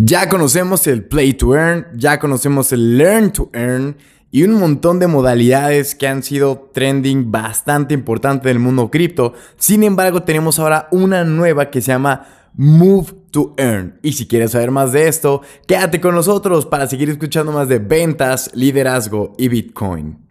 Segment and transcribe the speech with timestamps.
[0.00, 3.96] Ya conocemos el Play to Earn, ya conocemos el Learn to Earn
[4.30, 9.34] y un montón de modalidades que han sido trending bastante importante del mundo cripto.
[9.56, 13.98] Sin embargo, tenemos ahora una nueva que se llama Move to Earn.
[14.02, 17.80] Y si quieres saber más de esto, quédate con nosotros para seguir escuchando más de
[17.80, 20.27] ventas, liderazgo y Bitcoin.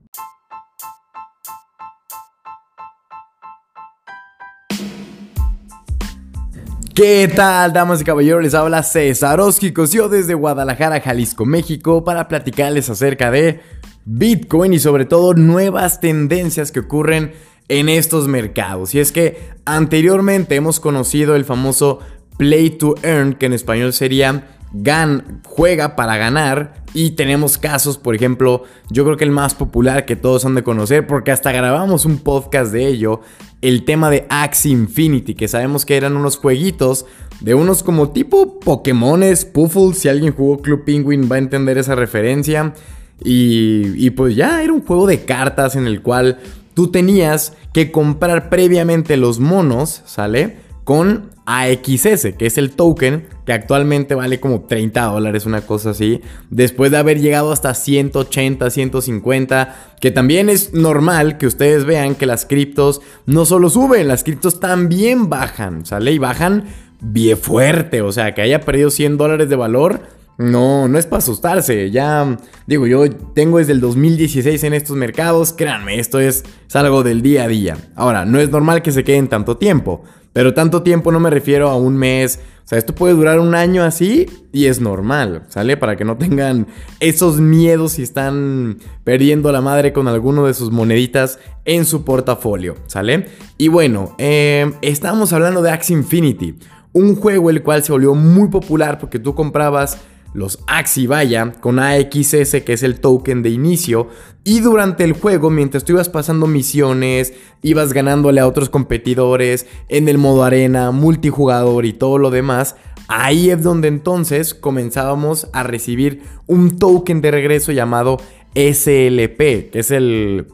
[6.97, 8.41] ¿Qué tal, damas y caballeros?
[8.41, 9.39] Les habla César
[9.75, 13.59] Cosio desde Guadalajara, Jalisco, México, para platicarles acerca de
[14.05, 17.33] Bitcoin y sobre todo nuevas tendencias que ocurren
[17.67, 18.95] en estos mercados.
[18.95, 21.99] Y es que anteriormente hemos conocido el famoso
[22.35, 26.83] Play to Earn, que en español sería gan, juega para ganar.
[26.95, 30.63] Y tenemos casos, por ejemplo, yo creo que el más popular que todos han de
[30.63, 33.21] conocer, porque hasta grabamos un podcast de ello,
[33.61, 37.05] el tema de Axie Infinity, que sabemos que eran unos jueguitos
[37.41, 41.95] de unos como tipo Pokémones, Puffles, si alguien jugó Club Penguin va a entender esa
[41.95, 42.73] referencia.
[43.23, 46.39] Y, y pues ya era un juego de cartas en el cual
[46.73, 50.57] tú tenías que comprar previamente los monos, ¿sale?
[50.83, 56.21] Con AXS, que es el token que actualmente vale como 30 dólares, una cosa así,
[56.49, 62.25] después de haber llegado hasta 180, 150, que también es normal que ustedes vean que
[62.25, 66.11] las criptos no solo suben, las criptos también bajan, ¿sale?
[66.11, 66.65] Y bajan
[66.99, 70.01] bien fuerte, o sea, que haya perdido 100 dólares de valor.
[70.37, 71.89] No, no es para asustarse.
[71.89, 75.51] Ya, digo, yo tengo desde el 2016 en estos mercados.
[75.51, 77.77] Créanme, esto es, es algo del día a día.
[77.95, 80.03] Ahora, no es normal que se queden tanto tiempo.
[80.37, 82.39] Pero tanto tiempo no me refiero a un mes.
[82.63, 85.77] O sea, esto puede durar un año así y es normal, ¿sale?
[85.77, 86.67] Para que no tengan
[86.99, 92.75] esos miedos si están perdiendo la madre con alguno de sus moneditas en su portafolio,
[92.85, 93.25] ¿sale?
[93.57, 96.53] Y bueno, eh, estábamos hablando de Axie Infinity,
[96.93, 99.97] un juego el cual se volvió muy popular porque tú comprabas
[100.37, 104.09] los Axi Vaya con AXS que es el token de inicio
[104.43, 110.07] y durante el juego mientras tú ibas pasando misiones, ibas ganándole a otros competidores en
[110.07, 112.75] el modo arena, multijugador y todo lo demás,
[113.07, 118.17] ahí es donde entonces comenzábamos a recibir un token de regreso llamado
[118.53, 120.45] SLP, que es el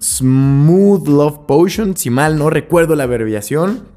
[0.00, 3.88] Smooth Love Potion, si mal no recuerdo la abreviación.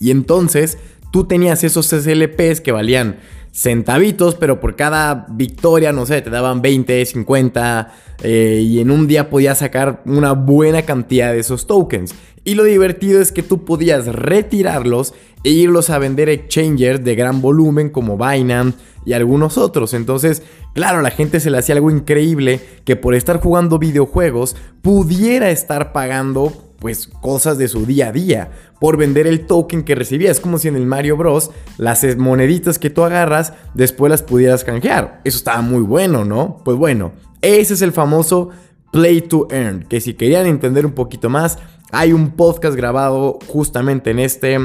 [0.00, 0.78] Y entonces
[1.12, 3.18] tú tenías esos SLPs que valían
[3.52, 9.06] centavitos, pero por cada victoria, no sé, te daban 20, 50 eh, y en un
[9.06, 12.14] día podías sacar una buena cantidad de esos tokens.
[12.44, 15.14] Y lo divertido es que tú podías retirarlos
[15.44, 19.94] e irlos a vender exchangers de gran volumen como Binance y algunos otros.
[19.94, 20.42] Entonces,
[20.74, 25.92] claro, la gente se le hacía algo increíble que por estar jugando videojuegos pudiera estar
[25.92, 26.52] pagando
[26.82, 28.50] pues cosas de su día a día
[28.80, 30.32] por vender el token que recibía.
[30.32, 31.52] Es como si en el Mario Bros.
[31.78, 35.20] las moneditas que tú agarras después las pudieras canjear.
[35.22, 36.60] Eso estaba muy bueno, ¿no?
[36.64, 38.48] Pues bueno, ese es el famoso
[38.90, 41.56] Play to Earn, que si querían entender un poquito más,
[41.92, 44.58] hay un podcast grabado justamente en este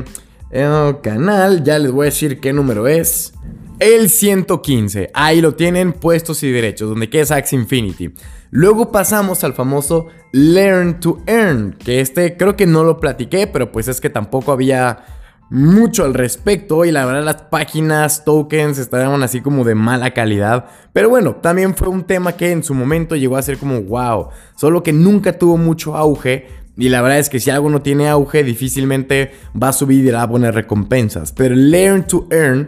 [0.49, 1.63] eh, canal.
[1.63, 3.35] Ya les voy a decir qué número es.
[3.79, 5.11] El 115.
[5.13, 8.11] Ahí lo tienen puestos y derechos, donde queda Axie Infinity.
[8.49, 13.71] Luego pasamos al famoso Learn to Earn, que este creo que no lo platiqué, pero
[13.71, 15.05] pues es que tampoco había
[15.51, 20.65] mucho al respecto y la verdad las páginas, tokens estaban así como de mala calidad.
[20.91, 24.29] Pero bueno, también fue un tema que en su momento llegó a ser como wow,
[24.55, 26.47] solo que nunca tuvo mucho auge.
[26.77, 30.09] Y la verdad es que si algo no tiene auge, difícilmente va a subir y
[30.09, 31.31] dará buenas recompensas.
[31.31, 32.67] Pero Learn to Earn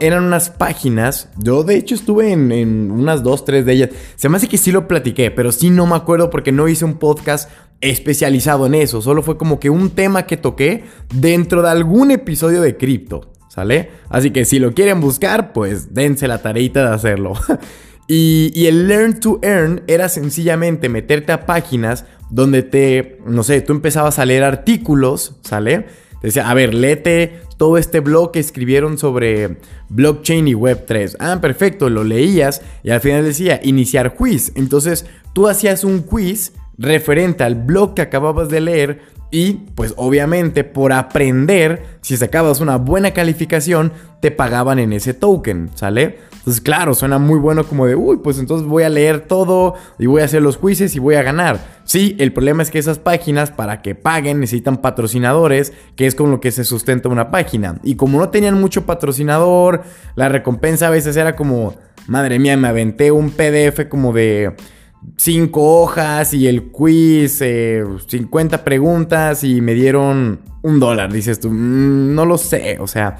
[0.00, 1.28] eran unas páginas.
[1.36, 3.90] Yo, de hecho, estuve en, unas dos, tres de ellas.
[4.16, 6.84] Se me hace que sí lo platiqué, pero sí no me acuerdo porque no hice
[6.84, 7.50] un podcast
[7.80, 9.02] especializado en eso.
[9.02, 10.84] Solo fue como que un tema que toqué
[11.14, 13.32] dentro de algún episodio de cripto.
[13.48, 13.90] ¿Sale?
[14.10, 17.32] Así que si lo quieren buscar, pues dense la tareita de hacerlo.
[18.08, 23.60] y, y el Learn to Earn era sencillamente meterte a páginas donde te, no sé,
[23.60, 25.86] tú empezabas a leer artículos, ¿sale?
[26.26, 29.58] Decía, a ver, léete todo este blog que escribieron sobre
[29.90, 31.18] blockchain y web3.
[31.20, 34.50] Ah, perfecto, lo leías y al final decía iniciar quiz.
[34.56, 40.64] Entonces tú hacías un quiz referente al blog que acababas de leer y pues obviamente
[40.64, 46.18] por aprender, si sacabas una buena calificación, te pagaban en ese token, ¿sale?
[46.38, 50.06] Entonces claro, suena muy bueno como de, uy, pues entonces voy a leer todo y
[50.06, 51.58] voy a hacer los quizzes y voy a ganar.
[51.82, 56.30] Sí, el problema es que esas páginas para que paguen necesitan patrocinadores, que es con
[56.30, 57.80] lo que se sustenta una página.
[57.82, 59.82] Y como no tenían mucho patrocinador,
[60.14, 61.74] la recompensa a veces era como,
[62.06, 64.54] madre mía, me aventé un PDF como de
[65.16, 67.42] cinco hojas y el quiz,
[68.06, 72.86] 50 eh, preguntas y me dieron un dólar, dices tú, mm, no lo sé, o
[72.86, 73.18] sea,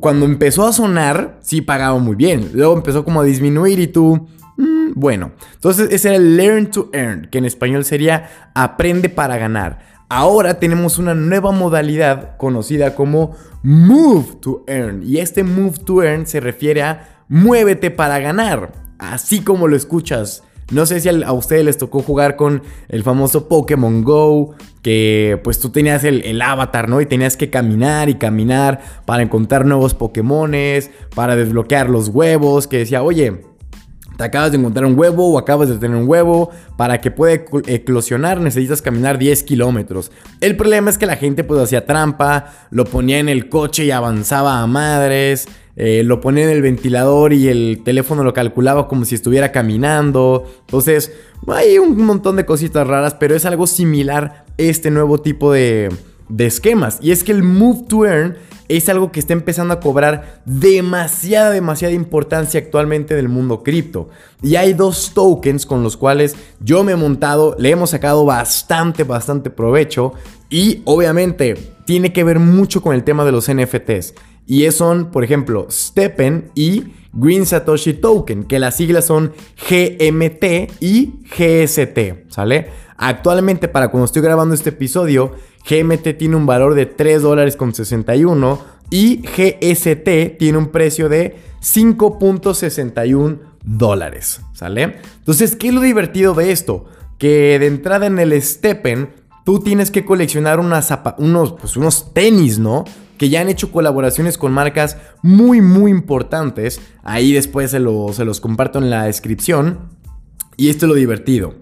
[0.00, 2.50] cuando empezó a sonar, sí pagaba muy bien.
[2.54, 4.26] Luego empezó como a disminuir y tú...
[4.56, 9.36] Mm, bueno, entonces ese era el Learn to Earn, que en español sería aprende para
[9.36, 9.80] ganar.
[10.08, 15.02] Ahora tenemos una nueva modalidad conocida como Move to Earn.
[15.02, 18.72] Y este Move to Earn se refiere a muévete para ganar.
[18.98, 20.42] Así como lo escuchas.
[20.72, 25.60] No sé si a ustedes les tocó jugar con el famoso Pokémon Go, que pues
[25.60, 27.00] tú tenías el, avatar, ¿no?
[27.00, 32.78] Y tenías que caminar y caminar para encontrar nuevos Pokémones, para desbloquear los huevos, que
[32.78, 33.42] decía, oye,
[34.16, 36.50] te acabas de encontrar un huevo o acabas de tener un huevo.
[36.76, 37.34] Para que pueda
[37.66, 40.10] eclosionar necesitas caminar 10 kilómetros.
[40.40, 43.90] El problema es que la gente pues hacía trampa, lo ponía en el coche y
[43.90, 45.46] avanzaba a madres.
[45.76, 50.44] Eh, lo ponía en el ventilador y el teléfono lo calculaba como si estuviera caminando.
[50.60, 51.12] Entonces,
[51.46, 55.90] hay un montón de cositas raras, pero es algo similar este nuevo tipo de,
[56.28, 56.98] de esquemas.
[57.02, 58.36] Y es que el Move to Earn
[58.68, 64.08] es algo que está empezando a cobrar demasiada, demasiada importancia actualmente en el mundo cripto.
[64.42, 69.04] Y hay dos tokens con los cuales yo me he montado, le hemos sacado bastante,
[69.04, 70.14] bastante provecho.
[70.48, 74.14] Y obviamente tiene que ver mucho con el tema de los NFTs.
[74.46, 79.32] Y son, por ejemplo, Steppen y Green Satoshi Token, que las siglas son
[79.68, 82.68] GMT y GST, ¿sale?
[82.96, 85.32] Actualmente, para cuando estoy grabando este episodio,
[85.68, 88.60] GMT tiene un valor de 3 dólares con 61
[88.90, 94.98] y GST tiene un precio de 5.61 dólares, ¿sale?
[95.18, 96.84] Entonces, ¿qué es lo divertido de esto?
[97.18, 99.10] Que de entrada en el Steppen,
[99.44, 102.84] tú tienes que coleccionar unos, pues, unos tenis, ¿no?
[103.18, 106.80] Que ya han hecho colaboraciones con marcas muy, muy importantes.
[107.02, 109.90] Ahí después se, los comparto en la descripción.
[110.56, 111.54] Y esto es lo divertido.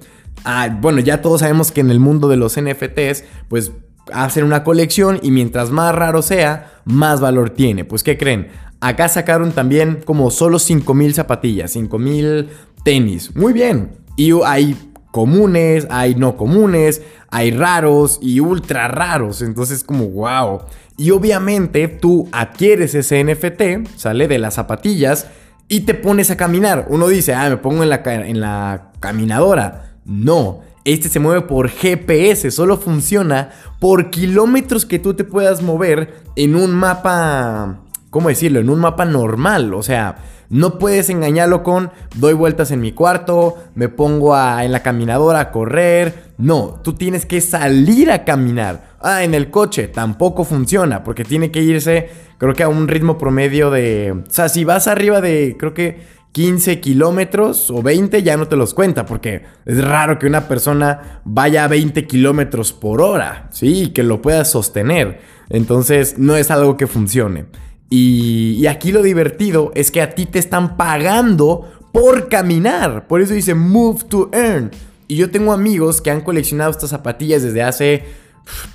[0.45, 3.73] Ah, bueno, ya todos sabemos que en el mundo de los NFTs, pues
[4.13, 7.85] hacen una colección y mientras más raro sea, más valor tiene.
[7.85, 8.49] Pues, ¿qué creen?
[8.81, 12.51] Acá sacaron también como solo 5000 zapatillas, 5000
[12.85, 13.35] tenis.
[13.35, 13.93] Muy bien.
[14.17, 14.77] Y hay
[15.15, 17.01] comunes, hay no comunes,
[17.31, 19.43] hay raros y ultra raros.
[19.43, 20.63] Entonces, como wow.
[20.97, 25.29] Y obviamente tú adquieres ese NFT, sale de las zapatillas
[25.69, 26.87] y te pones a caminar.
[26.89, 29.99] Uno dice, ah, me pongo en la, en la caminadora.
[30.05, 36.25] No, este se mueve por GPS, solo funciona por kilómetros que tú te puedas mover
[36.35, 37.84] en un mapa,
[38.15, 38.61] ¿cómo decirlo?
[38.61, 40.19] En un mapa normal, o sea,
[40.49, 45.51] no puedes engañarlo con doy vueltas en mi cuarto, me pongo en la caminadora a
[45.51, 46.31] correr.
[46.39, 48.95] No, tú tienes que salir a caminar.
[49.01, 52.09] Ah, en el coche tampoco funciona porque tiene que irse,
[52.39, 54.13] creo que a un ritmo promedio de...
[54.13, 58.55] O sea, si vas arriba de, creo que 15 kilómetros o 20 ya no te
[58.55, 63.89] los cuenta porque es raro que una persona vaya a 20 kilómetros por hora, ¿sí?
[63.89, 65.19] Que lo pueda sostener.
[65.49, 67.47] Entonces no es algo que funcione.
[67.97, 73.07] Y, aquí lo divertido es que a ti te están pagando por caminar.
[73.07, 74.73] Por eso dice move to earn.
[75.07, 78.03] Y yo tengo amigos que han coleccionado estas zapatillas desde hace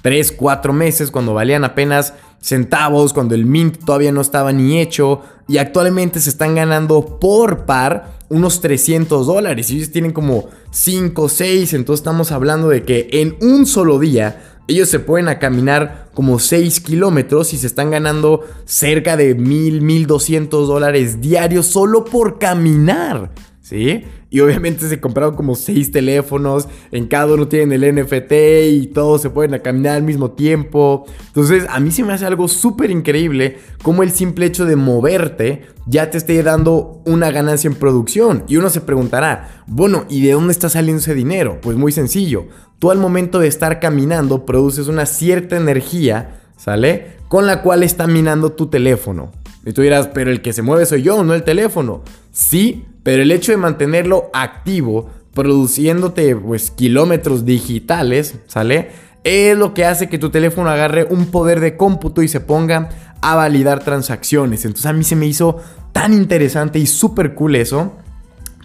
[0.04, 5.22] 3, 4 meses, cuando valían apenas centavos, cuando el mint todavía no estaba ni hecho.
[5.50, 9.70] Y actualmente se están ganando por par unos 300 dólares.
[9.70, 11.74] Y ellos tienen como 5, 6.
[11.74, 16.38] Entonces estamos hablando de que en un solo día ellos se pueden a caminar como
[16.38, 23.32] 6 kilómetros y se están ganando cerca de 1000, 1200 dólares diarios solo por caminar.
[23.62, 24.04] ¿Sí?
[24.32, 28.32] Y obviamente se compraron como 6 teléfonos, en cada uno tienen el NFT
[28.72, 31.06] y todos se pueden caminar al mismo tiempo.
[31.28, 35.64] Entonces a mí se me hace algo súper increíble como el simple hecho de moverte
[35.88, 38.44] ya te esté dando una ganancia en producción.
[38.48, 41.60] Y uno se preguntará, bueno, ¿y de dónde está saliendo ese dinero?
[41.62, 47.18] Pues muy sencillo, tú al momento de estar caminando produces una cierta energía, ¿sale?
[47.28, 49.32] Con la cual está minando tu teléfono.
[49.66, 52.04] Y tú dirás, pero el que se mueve soy yo, no el teléfono.
[52.40, 58.92] Sí, pero el hecho de mantenerlo activo, produciéndote pues kilómetros digitales, ¿sale?
[59.26, 62.92] Es lo que hace que tu teléfono agarre un poder de cómputo y se ponga
[63.22, 64.64] a validar transacciones.
[64.64, 65.58] Entonces a mí se me hizo
[65.92, 67.98] tan interesante y súper cool eso.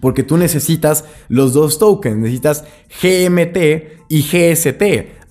[0.00, 2.64] Porque tú necesitas los dos tokens, necesitas
[3.02, 3.57] GMT
[4.09, 4.83] y GST.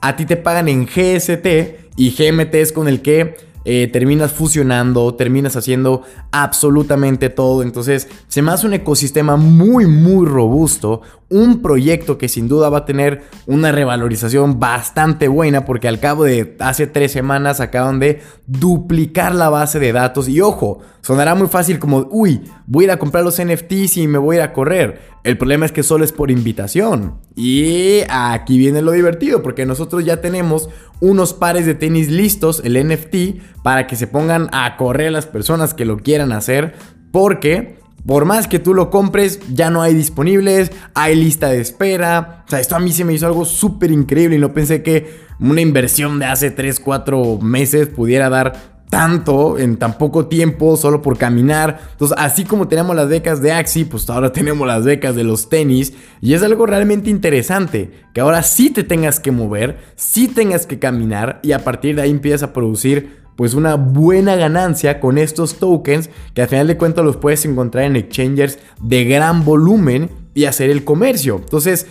[0.01, 1.47] A ti te pagan en GST
[1.95, 7.63] y GMT es con el que eh, terminas fusionando, terminas haciendo absolutamente todo.
[7.63, 11.01] Entonces se me hace un ecosistema muy, muy robusto,
[11.33, 16.25] un proyecto que sin duda va a tener una revalorización bastante buena porque al cabo
[16.25, 21.47] de hace tres semanas acaban de duplicar la base de datos y ojo, sonará muy
[21.47, 24.43] fácil como, uy, voy a ir a comprar los NFTs y me voy a ir
[24.43, 25.01] a correr.
[25.23, 27.15] El problema es que solo es por invitación.
[27.35, 32.77] Y aquí viene lo divertido porque nosotros ya tenemos unos pares de tenis listos, el
[32.87, 36.75] NFT, para que se pongan a correr las personas que lo quieran hacer
[37.11, 42.43] porque por más que tú lo compres, ya no hay disponibles, hay lista de espera.
[42.45, 45.23] O sea, esto a mí se me hizo algo súper increíble y no pensé que
[45.39, 51.01] una inversión de hace 3, 4 meses pudiera dar tanto en tan poco tiempo solo
[51.01, 51.79] por caminar.
[51.93, 55.49] Entonces, así como tenemos las becas de Axi, pues ahora tenemos las becas de los
[55.49, 55.93] tenis.
[56.21, 60.77] Y es algo realmente interesante, que ahora sí te tengas que mover, sí tengas que
[60.77, 65.55] caminar y a partir de ahí empiezas a producir pues una buena ganancia con estos
[65.55, 70.45] tokens que al final de cuentas los puedes encontrar en exchangers de gran volumen y
[70.45, 71.37] hacer el comercio.
[71.37, 71.87] Entonces,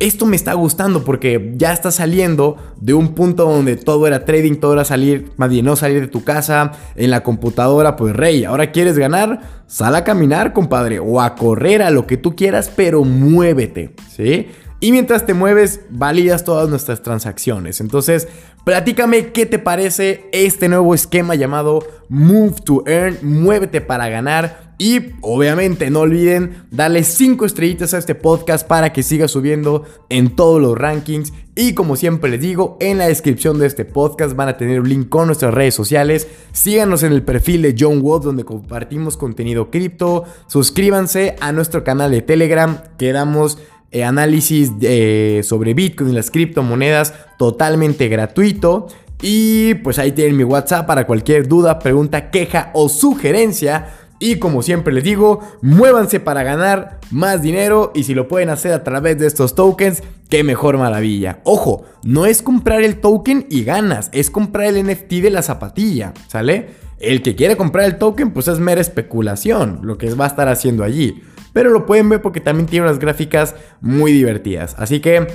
[0.00, 4.56] esto me está gustando porque ya está saliendo de un punto donde todo era trading,
[4.56, 8.72] todo era salir, más no salir de tu casa, en la computadora, pues rey, ahora
[8.72, 13.04] quieres ganar, sal a caminar, compadre, o a correr, a lo que tú quieras, pero
[13.04, 14.48] muévete, ¿sí?
[14.84, 17.80] Y mientras te mueves, validas todas nuestras transacciones.
[17.80, 18.28] Entonces,
[18.64, 24.74] platícame qué te parece este nuevo esquema llamado Move to Earn, muévete para ganar.
[24.76, 30.36] Y obviamente no olviden darle 5 estrellitas a este podcast para que siga subiendo en
[30.36, 31.32] todos los rankings.
[31.54, 34.88] Y como siempre les digo, en la descripción de este podcast van a tener un
[34.88, 36.26] link con nuestras redes sociales.
[36.52, 40.24] Síganos en el perfil de John Wood donde compartimos contenido cripto.
[40.48, 43.58] Suscríbanse a nuestro canal de Telegram que damos
[43.94, 48.88] eh, análisis eh, sobre Bitcoin y las criptomonedas totalmente gratuito.
[49.22, 53.86] Y pues ahí tienen mi WhatsApp para cualquier duda, pregunta, queja o sugerencia.
[54.18, 58.72] Y como siempre les digo, muévanse para ganar más dinero y si lo pueden hacer
[58.72, 61.38] a través de estos tokens, qué mejor maravilla.
[61.44, 66.14] Ojo, no es comprar el token y ganas, es comprar el NFT de la zapatilla,
[66.26, 66.70] ¿sale?
[66.98, 70.48] El que quiere comprar el token pues es mera especulación, lo que va a estar
[70.48, 71.22] haciendo allí
[71.54, 74.74] pero lo pueden ver porque también tiene unas gráficas muy divertidas.
[74.78, 75.26] Así que,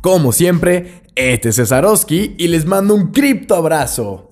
[0.00, 4.27] como siempre, este es Cesarowski y les mando un cripto abrazo.